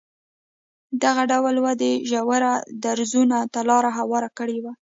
[1.03, 2.53] دغې ډول ودې ژورو
[2.83, 4.75] درزونو ته لار هواره کړې وای.